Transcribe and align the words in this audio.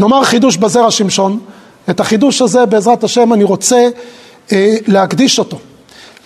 נאמר 0.00 0.24
חידוש 0.24 0.56
בזרע 0.56 0.90
שמשון, 0.90 1.38
את 1.90 2.00
החידוש 2.00 2.42
הזה 2.42 2.66
בעזרת 2.66 3.04
השם 3.04 3.32
אני 3.32 3.44
רוצה 3.44 3.88
אה, 4.52 4.76
להקדיש 4.86 5.38
אותו. 5.38 5.58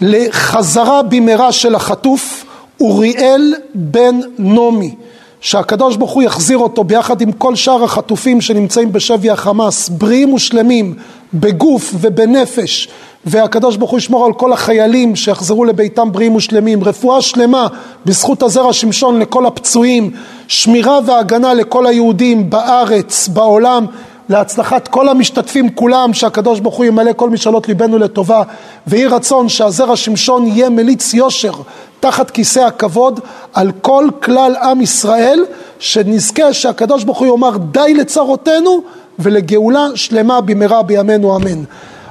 לחזרה 0.00 1.02
במהרה 1.02 1.52
של 1.52 1.74
החטוף 1.74 2.44
אוריאל 2.80 3.54
בן 3.74 4.20
נעמי 4.38 4.94
שהקדוש 5.40 5.96
ברוך 5.96 6.10
הוא 6.10 6.22
יחזיר 6.22 6.58
אותו 6.58 6.84
ביחד 6.84 7.20
עם 7.20 7.32
כל 7.32 7.54
שאר 7.56 7.84
החטופים 7.84 8.40
שנמצאים 8.40 8.92
בשבי 8.92 9.30
החמאס, 9.30 9.88
בריאים 9.88 10.34
ושלמים, 10.34 10.94
בגוף 11.34 11.94
ובנפש, 12.00 12.88
והקדוש 13.26 13.76
ברוך 13.76 13.90
הוא 13.90 13.98
ישמור 13.98 14.26
על 14.26 14.32
כל 14.32 14.52
החיילים 14.52 15.16
שיחזרו 15.16 15.64
לביתם 15.64 16.12
בריאים 16.12 16.34
ושלמים, 16.36 16.84
רפואה 16.84 17.22
שלמה 17.22 17.66
בזכות 18.06 18.42
הזרע 18.42 18.72
שמשון 18.72 19.20
לכל 19.20 19.46
הפצועים, 19.46 20.10
שמירה 20.48 20.98
והגנה 21.06 21.54
לכל 21.54 21.86
היהודים 21.86 22.50
בארץ, 22.50 23.28
בעולם, 23.28 23.86
להצלחת 24.28 24.88
כל 24.88 25.08
המשתתפים 25.08 25.74
כולם, 25.74 26.14
שהקדוש 26.14 26.60
ברוך 26.60 26.74
הוא 26.74 26.84
ימלא 26.84 27.12
כל 27.16 27.30
משאלות 27.30 27.68
ליבנו 27.68 27.98
לטובה, 27.98 28.42
ויהי 28.86 29.06
רצון 29.06 29.48
שהזרע 29.48 29.96
שמשון 29.96 30.46
יהיה 30.46 30.68
מליץ 30.68 31.14
יושר 31.14 31.52
תחת 32.00 32.30
כיסא 32.30 32.60
הכבוד 32.60 33.20
על 33.52 33.72
כל 33.82 34.08
כלל 34.22 34.56
עם 34.56 34.80
ישראל, 34.80 35.44
שנזכה 35.78 36.52
שהקדוש 36.52 37.04
ברוך 37.04 37.18
הוא 37.18 37.26
יאמר 37.26 37.56
די 37.56 37.94
לצרותינו 37.94 38.82
ולגאולה 39.18 39.86
שלמה 39.94 40.40
במהרה 40.40 40.82
בימינו 40.82 41.36
אמן. 41.36 41.64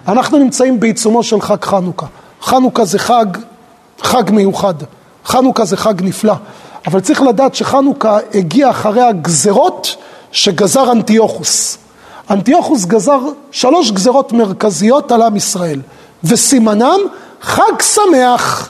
אנחנו 0.07 0.37
נמצאים 0.37 0.79
בעיצומו 0.79 1.23
של 1.23 1.41
חג 1.41 1.63
חנוכה. 1.65 2.05
חנוכה 2.41 2.85
זה 2.85 2.99
חג, 2.99 3.25
חג 4.01 4.23
מיוחד. 4.31 4.73
חנוכה 5.25 5.65
זה 5.65 5.77
חג 5.77 5.93
נפלא. 6.01 6.33
אבל 6.87 6.99
צריך 6.99 7.21
לדעת 7.21 7.55
שחנוכה 7.55 8.17
הגיע 8.33 8.69
אחרי 8.69 9.01
הגזרות 9.01 9.95
שגזר 10.31 10.91
אנטיוכוס. 10.91 11.77
אנטיוכוס 12.29 12.85
גזר 12.85 13.19
שלוש 13.51 13.91
גזרות 13.91 14.33
מרכזיות 14.33 15.11
על 15.11 15.21
עם 15.21 15.35
ישראל, 15.35 15.79
וסימנם 16.23 16.99
חג 17.41 17.81
שמח. 17.81 18.69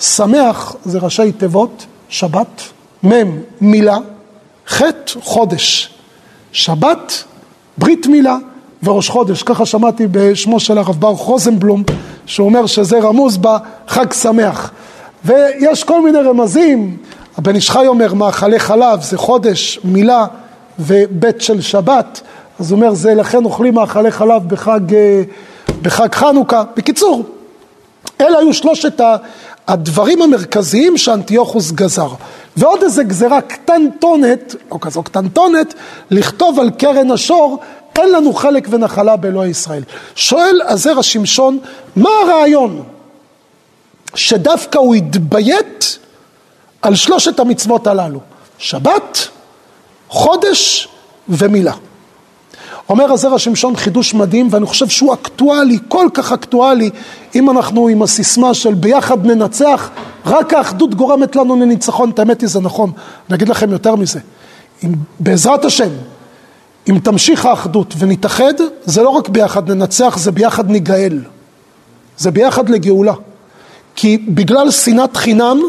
שמח 0.00 0.74
זה 0.84 0.98
ראשי 0.98 1.32
תיבות, 1.32 1.86
שבת, 2.08 2.62
מ' 3.06 3.40
מילה, 3.60 3.96
ח' 4.68 4.82
חודש. 5.22 5.90
שבת, 6.52 7.24
ברית 7.78 8.06
מילה 8.06 8.36
וראש 8.82 9.08
חודש, 9.08 9.42
ככה 9.42 9.66
שמעתי 9.66 10.06
בשמו 10.10 10.60
של 10.60 10.78
הרב 10.78 10.96
ברוך 11.00 11.20
רוזנבלום, 11.20 11.82
שאומר 12.26 12.66
שזה 12.66 12.98
רמוז 12.98 13.36
בחג 13.36 14.12
שמח. 14.12 14.70
ויש 15.24 15.84
כל 15.84 16.02
מיני 16.02 16.18
רמזים, 16.18 16.96
הבן 17.38 17.54
איש 17.54 17.70
חי 17.70 17.86
אומר 17.86 18.14
מאכלי 18.14 18.58
חלב 18.58 19.02
זה 19.02 19.18
חודש, 19.18 19.80
מילה 19.84 20.26
ובית 20.78 21.40
של 21.40 21.60
שבת, 21.60 22.20
אז 22.60 22.70
הוא 22.70 22.76
אומר 22.76 22.94
זה 22.94 23.14
לכן 23.14 23.44
אוכלים 23.44 23.74
מאכלי 23.74 24.10
חלב 24.10 24.48
בחג, 24.48 24.94
אה, 24.94 25.22
בחג 25.82 26.14
חנוכה. 26.14 26.62
בקיצור, 26.76 27.24
אלה 28.20 28.38
היו 28.38 28.54
שלושת 28.54 29.00
הדברים 29.68 30.22
המרכזיים 30.22 30.96
שאנטיוכוס 30.96 31.72
גזר. 31.72 32.08
ועוד 32.58 32.82
איזה 32.82 33.02
גזרה 33.02 33.40
קטנטונת, 33.40 34.54
לא 34.72 34.78
כזו 34.80 35.02
קטנטונת, 35.02 35.74
לכתוב 36.10 36.60
על 36.60 36.70
קרן 36.70 37.10
השור, 37.10 37.58
אין 37.98 38.12
לנו 38.12 38.32
חלק 38.32 38.68
ונחלה 38.70 39.16
באלוהי 39.16 39.50
ישראל. 39.50 39.82
שואל 40.14 40.60
הזרע 40.68 41.02
שמשון, 41.02 41.58
מה 41.96 42.10
הרעיון? 42.22 42.82
שדווקא 44.14 44.78
הוא 44.78 44.94
התביית 44.94 45.98
על 46.82 46.94
שלושת 46.94 47.40
המצוות 47.40 47.86
הללו, 47.86 48.20
שבת, 48.58 49.28
חודש 50.08 50.88
ומילה. 51.28 51.74
אומר 52.88 53.12
הזרע 53.12 53.38
שמשון 53.38 53.76
חידוש 53.76 54.14
מדהים 54.14 54.48
ואני 54.50 54.66
חושב 54.66 54.88
שהוא 54.88 55.14
אקטואלי, 55.14 55.78
כל 55.88 56.08
כך 56.14 56.32
אקטואלי 56.32 56.90
אם 57.34 57.50
אנחנו 57.50 57.88
עם 57.88 58.02
הסיסמה 58.02 58.54
של 58.54 58.74
ביחד 58.74 59.26
ננצח, 59.26 59.90
רק 60.28 60.54
האחדות 60.54 60.94
גורמת 60.94 61.36
לנו 61.36 61.56
לניצחון, 61.56 62.10
את 62.10 62.18
האמת 62.18 62.40
היא 62.40 62.48
זה 62.48 62.60
נכון, 62.60 62.92
אני 63.28 63.36
אגיד 63.36 63.48
לכם 63.48 63.72
יותר 63.72 63.96
מזה, 63.96 64.20
אם, 64.84 64.92
בעזרת 65.20 65.64
השם, 65.64 65.90
אם 66.88 66.98
תמשיך 66.98 67.46
האחדות 67.46 67.94
ונתאחד, 67.98 68.54
זה 68.84 69.02
לא 69.02 69.08
רק 69.08 69.28
ביחד 69.28 69.70
ננצח, 69.70 70.18
זה 70.18 70.32
ביחד 70.32 70.70
ניגאל, 70.70 71.20
זה 72.18 72.30
ביחד 72.30 72.68
לגאולה, 72.68 73.14
כי 73.96 74.18
בגלל 74.28 74.70
שנאת 74.70 75.16
חינם 75.16 75.60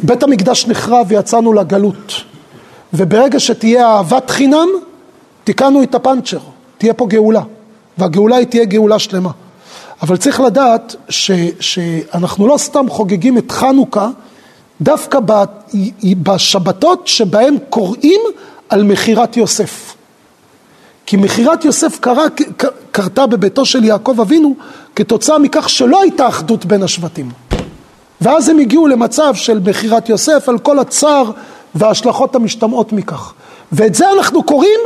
בית 0.00 0.22
המקדש 0.22 0.66
נחרב 0.66 1.06
ויצאנו 1.08 1.52
לגלות, 1.52 2.12
וברגע 2.92 3.40
שתהיה 3.40 3.86
אהבת 3.86 4.30
חינם 4.30 4.68
תיקנו 5.44 5.82
את 5.82 5.94
הפאנצ'ר, 5.94 6.38
תהיה 6.78 6.94
פה 6.94 7.06
גאולה, 7.06 7.42
והגאולה 7.98 8.36
היא 8.36 8.46
תהיה 8.46 8.64
גאולה 8.64 8.98
שלמה. 8.98 9.30
אבל 10.04 10.16
צריך 10.16 10.40
לדעת 10.40 10.96
ש, 11.08 11.30
שאנחנו 11.60 12.46
לא 12.46 12.58
סתם 12.58 12.86
חוגגים 12.88 13.38
את 13.38 13.50
חנוכה 13.52 14.08
דווקא 14.80 15.18
בשבתות 16.22 17.08
שבהם 17.08 17.56
קוראים 17.68 18.20
על 18.68 18.82
מכירת 18.82 19.36
יוסף. 19.36 19.94
כי 21.06 21.16
מכירת 21.16 21.64
יוסף 21.64 21.98
קרה, 22.00 22.24
קרתה 22.90 23.26
בביתו 23.26 23.64
של 23.64 23.84
יעקב 23.84 24.20
אבינו 24.20 24.54
כתוצאה 24.96 25.38
מכך 25.38 25.68
שלא 25.68 26.02
הייתה 26.02 26.28
אחדות 26.28 26.64
בין 26.64 26.82
השבטים. 26.82 27.30
ואז 28.20 28.48
הם 28.48 28.58
הגיעו 28.58 28.86
למצב 28.86 29.34
של 29.34 29.60
מכירת 29.64 30.08
יוסף 30.08 30.48
על 30.48 30.58
כל 30.58 30.78
הצער 30.78 31.30
וההשלכות 31.74 32.34
המשתמעות 32.34 32.92
מכך. 32.92 33.32
ואת 33.72 33.94
זה 33.94 34.04
אנחנו 34.18 34.42
קוראים 34.42 34.80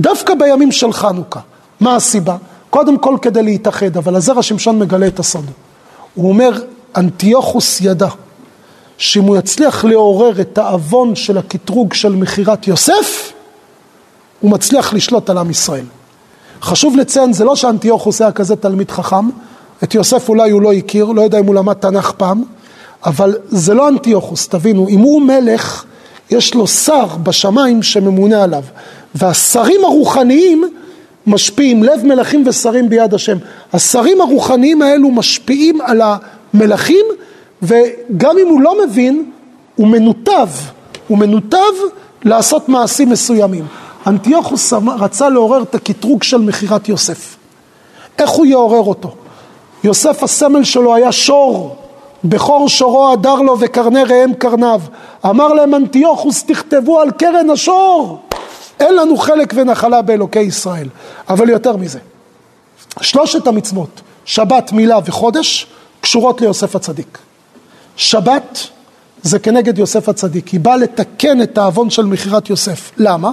דווקא 0.00 0.34
בימים 0.34 0.72
של 0.72 0.92
חנוכה. 0.92 1.40
מה 1.80 1.96
הסיבה? 1.96 2.36
קודם 2.70 2.98
כל 2.98 3.16
כדי 3.22 3.42
להתאחד, 3.42 3.96
אבל 3.96 4.16
הזרע 4.16 4.42
שמשון 4.42 4.78
מגלה 4.78 5.06
את 5.06 5.18
הסוד. 5.18 5.44
הוא 6.14 6.28
אומר, 6.28 6.62
אנטיוכוס 6.96 7.80
ידע 7.80 8.08
שאם 8.98 9.22
הוא 9.22 9.36
יצליח 9.36 9.84
לעורר 9.84 10.40
את 10.40 10.58
העוון 10.58 11.14
של 11.14 11.38
הקטרוג 11.38 11.94
של 11.94 12.12
מכירת 12.12 12.68
יוסף, 12.68 13.32
הוא 14.40 14.50
מצליח 14.50 14.92
לשלוט 14.92 15.30
על 15.30 15.38
עם 15.38 15.50
ישראל. 15.50 15.84
חשוב 16.62 16.96
לציין, 16.96 17.32
זה 17.32 17.44
לא 17.44 17.56
שאנטיוכוס 17.56 18.20
היה 18.20 18.32
כזה 18.32 18.56
תלמיד 18.56 18.90
חכם, 18.90 19.28
את 19.84 19.94
יוסף 19.94 20.28
אולי 20.28 20.50
הוא 20.50 20.62
לא 20.62 20.72
הכיר, 20.72 21.04
לא 21.04 21.22
יודע 21.22 21.38
אם 21.38 21.46
הוא 21.46 21.54
למד 21.54 21.74
תנ"ך 21.74 22.10
פעם, 22.10 22.42
אבל 23.06 23.36
זה 23.48 23.74
לא 23.74 23.88
אנטיוכוס, 23.88 24.48
תבינו, 24.48 24.88
אם 24.88 24.98
הוא 24.98 25.22
מלך, 25.22 25.84
יש 26.30 26.54
לו 26.54 26.66
שר 26.66 27.06
בשמיים 27.22 27.82
שממונה 27.82 28.42
עליו. 28.42 28.62
והשרים 29.14 29.84
הרוחניים 29.84 30.64
משפיעים, 31.28 31.82
לב 31.82 32.06
מלכים 32.06 32.44
ושרים 32.46 32.88
ביד 32.88 33.14
השם. 33.14 33.36
השרים 33.72 34.20
הרוחניים 34.20 34.82
האלו 34.82 35.10
משפיעים 35.10 35.80
על 35.80 36.02
המלכים, 36.04 37.06
וגם 37.62 38.38
אם 38.38 38.48
הוא 38.48 38.60
לא 38.60 38.86
מבין, 38.86 39.30
הוא 39.76 39.88
מנותב, 39.88 40.48
הוא 41.08 41.18
מנותב 41.18 41.72
לעשות 42.24 42.68
מעשים 42.68 43.10
מסוימים. 43.10 43.64
אנטיוכוס 44.06 44.72
רצה 44.98 45.28
לעורר 45.28 45.62
את 45.62 45.74
הקטרוג 45.74 46.22
של 46.22 46.38
מכירת 46.38 46.88
יוסף. 46.88 47.36
איך 48.18 48.30
הוא 48.30 48.46
יעורר 48.46 48.82
אותו? 48.82 49.14
יוסף 49.84 50.22
הסמל 50.22 50.64
שלו 50.64 50.94
היה 50.94 51.12
שור, 51.12 51.76
בכור 52.24 52.68
שורו 52.68 53.12
הדר 53.12 53.34
לו 53.34 53.56
וקרני 53.60 54.04
ראם 54.04 54.34
קרניו. 54.34 54.80
אמר 55.26 55.48
להם 55.48 55.74
אנטיוכוס 55.74 56.44
תכתבו 56.44 57.00
על 57.00 57.10
קרן 57.10 57.50
השור. 57.50 58.20
אין 58.80 58.96
לנו 58.96 59.16
חלק 59.16 59.52
ונחלה 59.56 60.02
באלוקי 60.02 60.40
ישראל. 60.40 60.88
אבל 61.28 61.48
יותר 61.48 61.76
מזה, 61.76 61.98
שלושת 63.00 63.46
המצוות, 63.46 64.00
שבת, 64.24 64.72
מילה 64.72 64.98
וחודש, 65.04 65.66
קשורות 66.00 66.40
ליוסף 66.40 66.76
הצדיק. 66.76 67.18
שבת 67.96 68.58
זה 69.22 69.38
כנגד 69.38 69.78
יוסף 69.78 70.08
הצדיק, 70.08 70.48
היא 70.48 70.60
באה 70.60 70.76
לתקן 70.76 71.42
את 71.42 71.58
העוון 71.58 71.90
של 71.90 72.04
מכירת 72.04 72.50
יוסף. 72.50 72.90
למה? 72.96 73.32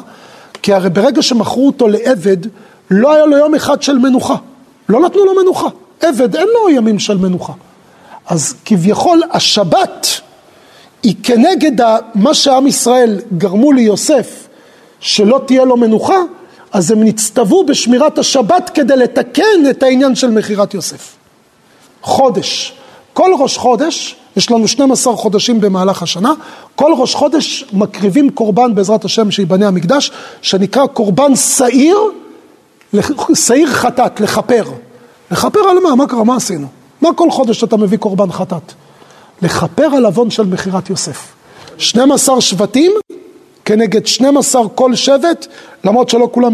כי 0.62 0.74
הרי 0.74 0.90
ברגע 0.90 1.22
שמכרו 1.22 1.68
אותו 1.68 1.88
לעבד, 1.88 2.38
לא 2.92 3.14
היה 3.14 3.26
לו 3.26 3.38
יום 3.38 3.56
אחד 3.56 3.82
של 3.82 3.98
מנוחה. 3.98 4.36
לא 4.90 5.00
נתנו 5.00 5.26
לו 5.26 5.34
מנוחה. 5.44 5.68
עבד, 6.02 6.36
אין 6.36 6.48
לו 6.48 6.70
ימים 6.70 7.00
של 7.00 7.18
מנוחה. 7.18 7.54
אז 8.28 8.56
כביכול 8.66 9.22
השבת 9.32 10.08
היא 11.04 11.16
כנגד 11.24 11.72
מה 12.16 12.34
שעם 12.34 12.68
ישראל 12.68 13.22
גרמו 13.38 13.72
ליוסף 13.72 14.48
שלא 15.06 15.42
תהיה 15.46 15.66
לו 15.66 15.78
מנוחה, 15.78 16.18
אז 16.72 16.92
הם 16.92 17.04
נצטוו 17.04 17.66
בשמירת 17.66 18.18
השבת 18.18 18.72
כדי 18.74 18.96
לתקן 18.96 19.70
את 19.70 19.84
העניין 19.84 20.16
של 20.16 20.32
מכירת 20.32 20.74
יוסף. 20.74 21.16
חודש. 22.02 22.74
כל 23.14 23.32
ראש 23.40 23.58
חודש, 23.58 24.16
יש 24.36 24.52
לנו 24.52 24.68
12 24.68 25.16
חודשים 25.16 25.62
במהלך 25.62 26.04
השנה, 26.04 26.34
כל 26.76 26.94
ראש 26.98 27.16
חודש 27.16 27.66
מקריבים 27.74 28.30
קורבן 28.30 28.76
בעזרת 28.76 29.06
השם 29.06 29.32
שיבנה 29.32 29.68
המקדש, 29.68 30.12
שנקרא 30.42 30.86
קורבן 30.86 31.36
שעיר, 31.36 31.98
שעיר 33.34 33.68
חטאת, 33.68 34.20
לכפר. 34.20 34.64
לכפר 35.32 35.60
על 35.60 35.80
מה? 35.80 35.96
מה 35.96 36.08
קרה? 36.08 36.24
מה 36.24 36.36
עשינו? 36.36 36.68
מה 37.02 37.10
כל 37.16 37.32
חודש 37.32 37.64
אתה 37.64 37.78
מביא 37.78 37.98
קורבן 37.98 38.32
חטאת? 38.32 38.74
לכפר 39.42 39.96
על 39.96 40.06
עוון 40.06 40.30
של 40.30 40.44
מכירת 40.44 40.90
יוסף. 40.90 41.34
12 41.78 42.42
שבטים 42.42 42.92
כנגד 43.66 44.06
12 44.06 44.70
כל 44.70 44.96
שבט, 44.96 45.48
למרות 45.84 46.10
שלא 46.10 46.30
כולם 46.32 46.54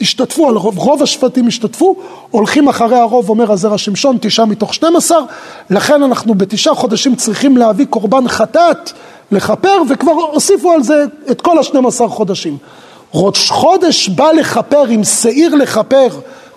השתתפו, 0.00 0.48
על 0.48 0.56
רוב, 0.56 1.02
השבטים 1.02 1.46
השתתפו, 1.46 1.96
הולכים 2.30 2.68
אחרי 2.68 2.98
הרוב, 2.98 3.28
אומר 3.28 3.52
הזרע 3.52 3.78
שמשון, 3.78 4.18
תשעה 4.20 4.46
מתוך 4.46 4.74
12, 4.74 5.18
לכן 5.70 6.02
אנחנו 6.02 6.34
בתשעה 6.34 6.74
חודשים 6.74 7.16
צריכים 7.16 7.56
להביא 7.56 7.86
קורבן 7.86 8.28
חטאת 8.28 8.92
לכפר, 9.32 9.82
וכבר 9.88 10.12
הוסיפו 10.12 10.72
על 10.72 10.82
זה 10.82 11.04
את 11.30 11.40
כל 11.40 11.58
ה-12 11.58 12.08
חודשים. 12.08 12.56
ראש 13.14 13.50
חודש 13.50 14.08
בא 14.08 14.32
לכפר 14.32 14.86
עם 14.86 15.04
שעיר 15.04 15.54
לכפר 15.54 16.08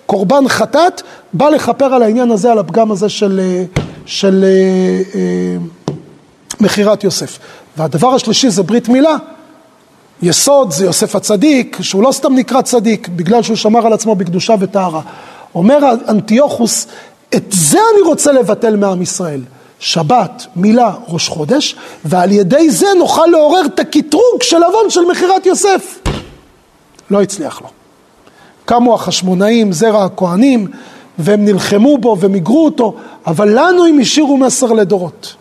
קורבן 0.06 0.48
חטאת, 0.48 1.02
בא 1.32 1.48
לכפר 1.48 1.94
על 1.94 2.02
העניין 2.02 2.30
הזה, 2.30 2.52
על 2.52 2.58
הפגם 2.58 2.92
הזה 2.92 3.08
של, 3.08 3.40
של 4.06 4.44
אה, 4.44 5.20
אה, 5.20 5.56
מכירת 6.60 7.04
יוסף. 7.04 7.38
והדבר 7.76 8.14
השלישי 8.14 8.50
זה 8.50 8.62
ברית 8.62 8.88
מילה. 8.88 9.16
יסוד 10.24 10.70
זה 10.70 10.84
יוסף 10.84 11.16
הצדיק, 11.16 11.78
שהוא 11.80 12.02
לא 12.02 12.12
סתם 12.12 12.34
נקרא 12.34 12.62
צדיק, 12.62 13.08
בגלל 13.08 13.42
שהוא 13.42 13.56
שמר 13.56 13.86
על 13.86 13.92
עצמו 13.92 14.14
בקדושה 14.14 14.54
וטהרה. 14.60 15.00
אומר 15.54 15.78
אנטיוכוס, 16.08 16.86
את 17.34 17.44
זה 17.50 17.78
אני 17.94 18.02
רוצה 18.02 18.32
לבטל 18.32 18.76
מעם 18.76 19.02
ישראל. 19.02 19.40
שבת, 19.78 20.46
מילה, 20.56 20.92
ראש 21.08 21.28
חודש, 21.28 21.76
ועל 22.04 22.32
ידי 22.32 22.70
זה 22.70 22.86
נוכל 22.98 23.26
לעורר 23.26 23.66
את 23.66 23.80
הקטרוג 23.80 24.42
של 24.42 24.62
עוון 24.62 24.90
של 24.90 25.00
מכירת 25.10 25.46
יוסף. 25.46 25.98
לא 27.10 27.22
הצליח 27.22 27.62
לו. 27.62 27.68
קמו 28.64 28.94
החשמונאים, 28.94 29.72
זרע 29.72 30.04
הכהנים, 30.04 30.66
והם 31.18 31.44
נלחמו 31.44 31.98
בו 31.98 32.16
ומיגרו 32.20 32.64
אותו, 32.64 32.94
אבל 33.26 33.48
לנו 33.58 33.86
הם 33.86 33.98
השאירו 33.98 34.36
מסר 34.36 34.72
לדורות. 34.72 35.34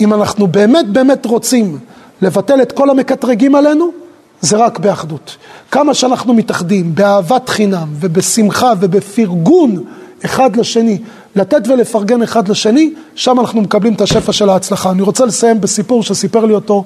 אם 0.00 0.14
אנחנו 0.14 0.46
באמת 0.46 0.88
באמת 0.88 1.26
רוצים 1.26 1.78
לבטל 2.22 2.62
את 2.62 2.72
כל 2.72 2.90
המקטרגים 2.90 3.54
עלינו, 3.54 4.03
זה 4.44 4.56
רק 4.56 4.78
באחדות. 4.78 5.36
כמה 5.70 5.94
שאנחנו 5.94 6.34
מתאחדים 6.34 6.94
באהבת 6.94 7.48
חינם 7.48 7.88
ובשמחה 8.00 8.72
ובפרגון 8.80 9.84
אחד 10.24 10.56
לשני, 10.56 10.98
לתת 11.36 11.68
ולפרגן 11.68 12.22
אחד 12.22 12.48
לשני, 12.48 12.92
שם 13.14 13.40
אנחנו 13.40 13.60
מקבלים 13.60 13.94
את 13.94 14.00
השפע 14.00 14.32
של 14.32 14.48
ההצלחה. 14.48 14.90
אני 14.90 15.02
רוצה 15.02 15.24
לסיים 15.24 15.60
בסיפור 15.60 16.02
שסיפר 16.02 16.44
לי 16.44 16.54
אותו 16.54 16.84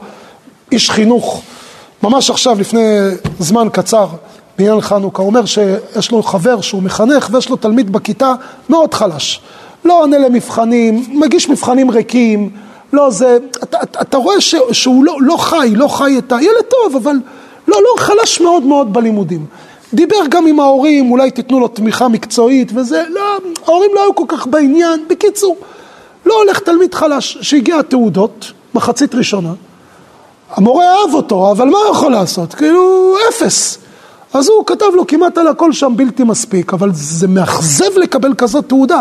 איש 0.72 0.90
חינוך, 0.90 1.42
ממש 2.02 2.30
עכשיו, 2.30 2.60
לפני 2.60 2.98
זמן 3.38 3.68
קצר, 3.72 4.06
בעניין 4.58 4.80
חנוכה. 4.80 5.22
הוא 5.22 5.28
אומר 5.28 5.44
שיש 5.44 6.10
לו 6.10 6.22
חבר 6.22 6.60
שהוא 6.60 6.82
מחנך 6.82 7.28
ויש 7.32 7.48
לו 7.48 7.56
תלמיד 7.56 7.92
בכיתה 7.92 8.34
מאוד 8.68 8.94
חלש. 8.94 9.40
לא 9.84 10.02
עונה 10.02 10.18
למבחנים, 10.18 11.04
מגיש 11.08 11.48
מבחנים 11.48 11.90
ריקים, 11.90 12.50
לא 12.92 13.10
זה, 13.10 13.38
אתה, 13.62 13.82
אתה, 13.82 14.00
אתה 14.00 14.16
רואה 14.16 14.40
ש, 14.40 14.54
שהוא 14.72 15.04
לא, 15.04 15.16
לא 15.20 15.36
חי, 15.36 15.72
לא 15.74 15.88
חי 15.88 16.18
את 16.18 16.32
ה... 16.32 16.36
ילד 16.42 16.64
טוב, 16.68 17.02
אבל 17.02 17.16
לא, 17.68 17.76
לא, 17.82 17.94
חלש 17.98 18.40
מאוד 18.40 18.62
מאוד 18.62 18.92
בלימודים. 18.92 19.46
דיבר 19.94 20.16
גם 20.28 20.46
עם 20.46 20.60
ההורים, 20.60 21.10
אולי 21.10 21.30
תיתנו 21.30 21.60
לו 21.60 21.68
תמיכה 21.68 22.08
מקצועית 22.08 22.72
וזה, 22.74 23.02
לא, 23.08 23.20
ההורים 23.66 23.90
לא 23.94 24.02
היו 24.02 24.14
כל 24.14 24.24
כך 24.28 24.46
בעניין. 24.46 25.04
בקיצור, 25.08 25.56
לא 26.26 26.34
הולך 26.34 26.58
תלמיד 26.58 26.94
חלש 26.94 27.38
שהגיע 27.42 27.82
תעודות, 27.82 28.52
מחצית 28.74 29.14
ראשונה. 29.14 29.52
המורה 30.50 30.84
אהב 30.84 31.14
אותו, 31.14 31.50
אבל 31.50 31.68
מה 31.68 31.78
הוא 31.78 31.90
יכול 31.90 32.12
לעשות? 32.12 32.54
כאילו, 32.54 33.14
אפס. 33.28 33.78
אז 34.34 34.48
הוא 34.48 34.66
כתב 34.66 34.86
לו 34.94 35.06
כמעט 35.06 35.38
על 35.38 35.48
הכל 35.48 35.72
שם 35.72 35.92
בלתי 35.96 36.24
מספיק, 36.24 36.72
אבל 36.72 36.90
זה 36.92 37.28
מאכזב 37.28 37.98
לקבל 37.98 38.34
כזאת 38.34 38.68
תעודה. 38.68 39.00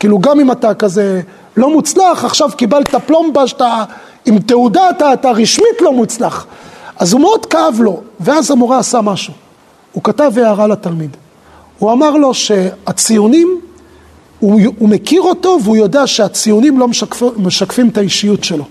כאילו, 0.00 0.18
גם 0.18 0.40
אם 0.40 0.52
אתה 0.52 0.74
כזה 0.74 1.20
לא 1.56 1.70
מוצלח, 1.70 2.24
עכשיו 2.24 2.48
קיבלת 2.56 2.94
פלומבה 2.94 3.46
שאתה 3.46 3.84
עם 4.26 4.38
תעודה, 4.38 4.90
אתה, 4.90 5.12
אתה 5.12 5.30
רשמית 5.30 5.80
לא 5.80 5.92
מוצלח. 5.92 6.46
אז 6.98 7.12
הוא 7.12 7.20
מאוד 7.20 7.46
כאב 7.46 7.80
לו, 7.80 8.00
ואז 8.20 8.50
המורה 8.50 8.78
עשה 8.78 9.00
משהו. 9.00 9.32
הוא 9.92 10.02
כתב 10.02 10.32
הערה 10.36 10.66
לתלמיד. 10.66 11.16
הוא 11.78 11.92
אמר 11.92 12.10
לו 12.10 12.34
שהציונים, 12.34 13.60
הוא, 14.38 14.60
הוא 14.78 14.88
מכיר 14.88 15.22
אותו 15.22 15.58
והוא 15.64 15.76
יודע 15.76 16.06
שהציונים 16.06 16.78
לא 16.78 16.88
משקפ, 16.88 17.22
משקפים 17.36 17.88
את 17.88 17.98
האישיות 17.98 18.44
שלו. 18.44 18.64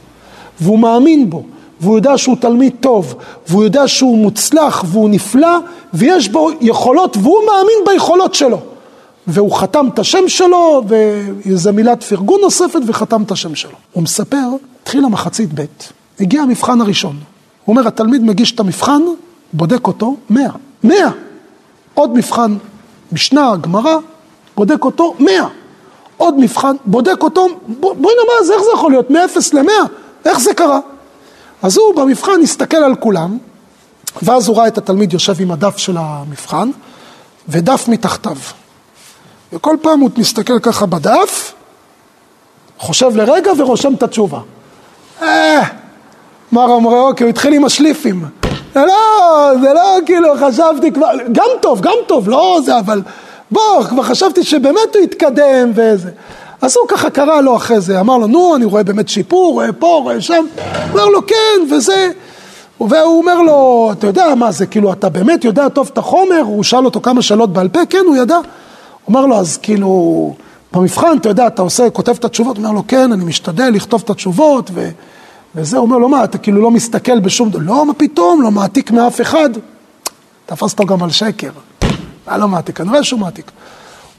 והוא 0.61 0.79
מאמין 0.79 1.29
בו, 1.29 1.43
והוא 1.81 1.95
יודע 1.95 2.17
שהוא 2.17 2.35
תלמיד 2.39 2.73
טוב, 2.79 3.15
והוא 3.47 3.63
יודע 3.63 3.87
שהוא 3.87 4.17
מוצלח 4.17 4.83
והוא 4.87 5.09
נפלא, 5.09 5.57
ויש 5.93 6.29
בו 6.29 6.49
יכולות, 6.61 7.17
והוא 7.17 7.39
מאמין 7.45 7.77
ביכולות 7.85 8.33
שלו. 8.33 8.59
והוא 9.27 9.51
חתם 9.51 9.87
את 9.93 9.99
השם 9.99 10.27
שלו, 10.27 10.83
וזו 11.45 11.73
מילת 11.73 12.03
פרגון 12.03 12.41
נוספת, 12.41 12.79
וחתם 12.85 13.23
את 13.23 13.31
השם 13.31 13.55
שלו. 13.55 13.75
הוא 13.93 14.03
מספר, 14.03 14.47
התחילה 14.83 15.07
מחצית 15.07 15.49
ב', 15.53 15.65
הגיע 16.19 16.41
המבחן 16.41 16.81
הראשון. 16.81 17.15
הוא 17.67 17.75
אומר, 17.75 17.87
התלמיד 17.87 18.23
מגיש 18.23 18.51
את 18.51 18.59
המבחן, 18.59 19.01
בודק 19.53 19.87
אותו, 19.87 20.15
מאה. 20.29 20.51
מאה. 20.83 21.09
עוד 21.93 22.13
מבחן, 22.13 22.57
משנה, 23.11 23.53
גמרא, 23.61 23.95
בודק 24.55 24.85
אותו, 24.85 25.15
מאה. 25.19 25.47
עוד 26.17 26.39
מבחן, 26.39 26.75
בודק 26.85 27.23
אותו, 27.23 27.47
בואי 27.67 27.93
נאמר, 27.97 28.53
איך 28.53 28.61
זה 28.63 28.69
יכול 28.73 28.91
להיות? 28.91 29.11
מ-0 29.11 29.39
ל-100? 29.53 29.87
איך 30.25 30.39
זה 30.39 30.53
קרה? 30.53 30.79
אז 31.61 31.77
הוא 31.77 31.95
במבחן 31.95 32.41
הסתכל 32.43 32.77
על 32.77 32.95
כולם, 32.95 33.37
ואז 34.21 34.47
הוא 34.47 34.57
ראה 34.57 34.67
את 34.67 34.77
התלמיד 34.77 35.13
יושב 35.13 35.41
עם 35.41 35.51
הדף 35.51 35.77
של 35.77 35.97
המבחן, 35.97 36.69
ודף 37.49 37.85
מתחתיו. 37.87 38.37
וכל 39.53 39.77
פעם 39.81 39.99
הוא 39.99 40.09
מסתכל 40.17 40.59
ככה 40.59 40.85
בדף, 40.85 41.53
חושב 42.77 43.15
לרגע 43.15 43.51
ורושם 43.57 43.93
את 43.93 44.03
התשובה. 44.03 44.39
אה, 45.21 45.76
מר 46.57 46.75
אמרי 46.75 46.99
אוקיי, 46.99 47.25
הוא 47.25 47.29
התחיל 47.29 47.53
עם 47.53 47.65
השליפים. 47.65 48.25
זה 48.73 48.85
לא, 48.85 49.51
זה 49.61 49.73
לא 49.73 49.81
כאילו 50.05 50.29
חשבתי 50.39 50.91
כבר, 50.91 51.09
גם 51.31 51.47
טוב, 51.61 51.81
גם 51.81 51.93
טוב, 52.07 52.29
לא 52.29 52.59
זה, 52.65 52.79
אבל 52.79 53.01
בוא, 53.51 53.83
כבר 53.89 54.03
חשבתי 54.03 54.43
שבאמת 54.43 54.95
הוא 54.95 55.03
יתקדם 55.03 55.71
וזה. 55.75 56.09
אז 56.61 56.77
הוא 56.77 56.87
ככה 56.87 57.09
קרא 57.09 57.41
לו 57.41 57.55
אחרי 57.55 57.81
זה, 57.81 57.99
אמר 57.99 58.17
לו, 58.17 58.27
נו, 58.27 58.55
אני 58.55 58.65
רואה 58.65 58.83
באמת 58.83 59.09
שיפור, 59.09 59.53
רואה 59.53 59.73
פה, 59.73 59.99
רואה 60.03 60.21
שם. 60.21 60.45
אומר 60.91 61.05
לו, 61.05 61.27
כן, 61.27 61.75
וזה. 61.75 62.11
והוא 62.79 63.17
אומר 63.17 63.41
לו, 63.41 63.89
אתה 63.91 64.07
יודע 64.07 64.35
מה 64.35 64.51
זה, 64.51 64.65
כאילו, 64.65 64.93
אתה 64.93 65.09
באמת 65.09 65.43
יודע 65.43 65.69
טוב 65.69 65.89
את 65.93 65.97
החומר? 65.97 66.41
הוא 66.41 66.63
שאל 66.63 66.85
אותו 66.85 67.01
כמה 67.01 67.21
שאלות 67.21 67.53
בעל 67.53 67.67
פה, 67.67 67.79
כן, 67.89 68.03
הוא 68.07 68.15
ידע. 68.15 68.37
אומר 69.07 69.25
לו, 69.25 69.35
אז 69.35 69.57
כאילו, 69.57 70.33
במבחן, 70.73 71.17
אתה 71.17 71.29
יודע, 71.29 71.47
אתה 71.47 71.61
עושה, 71.61 71.89
כותב 71.89 72.15
את 72.19 72.25
התשובות, 72.25 72.57
אומר 72.57 72.71
לו, 72.71 72.83
כן, 72.87 73.11
אני 73.11 73.25
משתדל 73.25 73.69
לכתוב 73.69 74.01
את 74.05 74.09
התשובות, 74.09 74.71
ו... 74.73 74.89
וזה, 75.55 75.77
הוא 75.77 75.85
אומר 75.85 75.97
לו, 75.97 76.09
מה, 76.09 76.23
אתה 76.23 76.37
כאילו 76.37 76.61
לא 76.61 76.71
מסתכל 76.71 77.19
בשום 77.19 77.49
דבר, 77.49 77.61
לא, 77.63 77.85
מה 77.85 77.93
פתאום, 77.93 78.41
לא 78.41 78.51
מעתיק 78.51 78.91
מאף 78.91 79.21
אחד. 79.21 79.49
תפס 80.45 80.71
אותו 80.71 80.85
גם 80.85 81.03
על 81.03 81.09
שקר. 81.09 81.49
מה 82.27 82.37
לא 82.37 82.47
מעתיק? 82.47 82.77
כנראה 82.77 83.03
שהוא 83.03 83.19
מעתיק. 83.19 83.51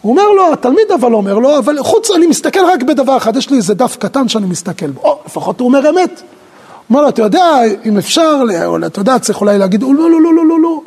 הוא 0.01 0.13
אומר 0.13 0.29
לו, 0.37 0.53
התלמיד 0.53 0.91
אבל 0.95 1.13
אומר 1.13 1.39
לו, 1.39 1.59
אבל 1.59 1.83
חוץ, 1.83 2.11
אני 2.11 2.27
מסתכל 2.27 2.61
רק 2.75 2.83
בדבר 2.83 3.17
אחד, 3.17 3.37
יש 3.37 3.51
לי 3.51 3.57
איזה 3.57 3.75
דף 3.75 3.97
קטן 3.97 4.29
שאני 4.29 4.47
מסתכל 4.47 4.91
בו. 4.91 5.01
או, 5.01 5.19
לפחות 5.27 5.61
הוא 5.61 5.69
אומר 5.69 5.91
אמת. 5.91 6.21
הוא 6.21 6.27
אומר 6.91 7.03
לו, 7.03 7.09
אתה 7.09 7.23
יודע, 7.23 7.45
אם 7.85 7.99
אפשר, 7.99 8.43
או 8.67 8.87
אתה 8.87 9.01
יודע, 9.01 9.19
צריך 9.19 9.41
אולי 9.41 9.59
להגיד, 9.59 9.83
לא, 9.83 9.89
לא, 9.95 10.11
לא, 10.11 10.35
לא, 10.35 10.47
לא, 10.49 10.61
לא. 10.61 10.81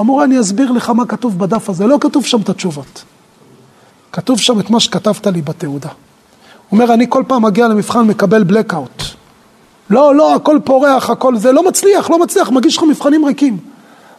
אמור, 0.00 0.24
אני 0.24 0.40
אסביר 0.40 0.72
לך 0.72 0.90
מה 0.90 1.06
כתוב 1.06 1.38
בדף 1.38 1.70
הזה, 1.70 1.86
לא 1.86 1.98
כתוב 2.00 2.24
שם 2.24 2.40
את 2.40 2.48
התשובות. 2.48 3.02
כתוב 4.12 4.40
שם 4.40 4.60
את 4.60 4.70
מה 4.70 4.80
שכתבת 4.80 5.26
לי 5.26 5.42
בתעודה. 5.42 5.88
הוא 5.88 6.80
אומר, 6.80 6.94
אני 6.94 7.06
כל 7.08 7.22
פעם 7.26 7.42
מגיע 7.42 7.68
למבחן, 7.68 8.06
מקבל 8.06 8.44
blackout. 8.48 9.02
לא, 9.90 10.14
לא, 10.14 10.34
הכל 10.34 10.58
פורח, 10.64 11.10
הכל 11.10 11.36
זה, 11.36 11.52
לא 11.52 11.68
מצליח, 11.68 12.10
לא 12.10 12.18
מצליח, 12.18 12.50
מגיש 12.50 12.76
לך 12.76 12.82
מבחנים 12.82 13.24
ריקים. 13.24 13.58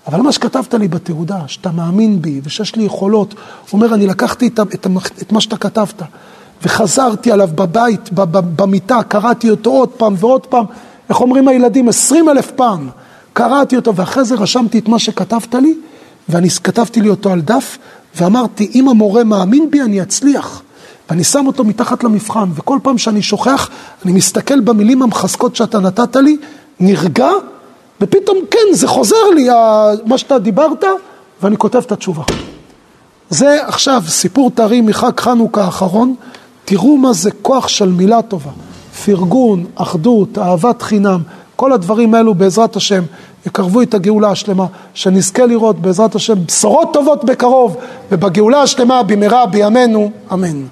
אבל 0.08 0.22
מה 0.22 0.32
שכתבת 0.32 0.74
לי 0.74 0.88
בתעודה, 0.88 1.40
שאתה 1.48 1.72
מאמין 1.72 2.22
בי 2.22 2.42
ושיש 2.44 2.76
לי 2.76 2.84
יכולות, 2.84 3.34
הוא 3.34 3.42
אומר, 3.74 3.94
אני 3.94 4.08
לקחתי 4.08 4.48
את, 4.48 4.60
את, 4.60 4.88
את 5.22 5.32
מה 5.32 5.42
שאתה 5.42 5.58
כתבת 5.58 6.02
וחזרתי 6.64 7.32
עליו 7.32 7.50
בבית, 7.56 8.10
במיטה, 8.56 9.04
קראתי 9.04 9.50
אותו 9.50 9.70
עוד 9.70 9.90
פעם 9.90 10.16
ועוד 10.18 10.46
פעם, 10.46 10.66
איך 11.10 11.22
אומרים 11.22 11.48
הילדים, 11.48 11.90
עשרים 11.90 12.30
אלף 12.30 12.52
פעם, 12.52 12.90
קראתי 13.34 13.76
אותו 13.76 13.96
ואחרי 13.96 14.26
זה 14.26 14.36
רשמתי 14.36 14.80
את 14.80 14.88
מה 14.88 15.00
שכתבת 15.00 15.56
לי 15.56 15.76
ואני 16.30 16.50
כתבתי 16.50 17.02
לי 17.02 17.10
אותו 17.10 17.32
על 17.32 17.42
דף 17.42 17.78
ואמרתי, 18.16 18.72
אם 18.76 18.90
המורה 18.90 19.24
מאמין 19.24 19.72
בי, 19.72 19.82
אני 19.82 20.02
אצליח. 20.02 20.62
ואני 21.10 21.24
שם 21.24 21.48
אותו 21.48 21.64
מתחת 21.64 22.04
למבחן, 22.04 22.50
וכל 22.56 22.80
פעם 22.84 22.98
שאני 22.98 23.22
שוכח, 23.22 23.70
אני 24.06 24.12
מסתכל 24.12 24.60
במילים 24.60 25.02
המחזקות 25.02 25.56
שאתה 25.56 25.80
נתת 25.80 26.16
לי, 26.16 26.38
נרגע, 26.80 27.30
ופתאום 28.02 28.38
כן, 28.52 28.74
זה 28.74 28.88
חוזר 28.88 29.30
לי, 29.36 29.48
מה 30.06 30.18
שאתה 30.18 30.40
דיברת, 30.40 30.84
ואני 31.42 31.58
כותב 31.58 31.82
את 31.86 31.92
התשובה. 31.92 32.24
זה 33.30 33.68
עכשיו 33.68 34.04
סיפור 34.08 34.52
טרי 34.52 34.82
מחג 34.82 35.20
חנוכה 35.20 35.64
האחרון, 35.64 36.16
תראו 36.66 36.98
מה 36.98 37.14
זה 37.14 37.32
כוח 37.42 37.68
של 37.68 37.90
מילה 37.90 38.22
טובה. 38.22 38.52
פרגון, 39.06 39.66
אחדות, 39.76 40.38
אהבת 40.38 40.82
חינם, 40.82 41.22
כל 41.56 41.74
הדברים 41.74 42.14
האלו 42.14 42.34
בעזרת 42.34 42.76
השם 42.76 43.04
יקרבו 43.46 43.82
את 43.82 43.94
הגאולה 43.94 44.30
השלמה, 44.30 44.66
שנזכה 44.94 45.46
לראות 45.46 45.80
בעזרת 45.80 46.16
השם 46.16 46.46
בשורות 46.46 46.94
טובות 46.94 47.26
בקרוב, 47.26 47.78
ובגאולה 48.12 48.62
השלמה 48.62 49.04
במהרה 49.04 49.46
בימינו, 49.46 50.12
אמן. 50.34 50.68